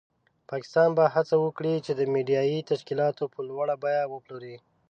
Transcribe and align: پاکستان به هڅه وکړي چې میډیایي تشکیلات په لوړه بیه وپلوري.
پاکستان 0.49 0.89
به 0.97 1.03
هڅه 1.15 1.35
وکړي 1.45 1.73
چې 1.85 1.91
میډیایي 2.13 2.59
تشکیلات 2.71 3.15
په 3.33 3.39
لوړه 3.49 3.75
بیه 3.83 4.03
وپلوري. 4.13 4.55